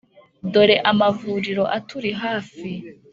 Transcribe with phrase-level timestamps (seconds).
[0.51, 2.69] dore amavuriro aturi hafi